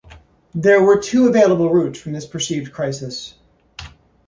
[0.55, 3.35] There were two available routes from this perceived crisis.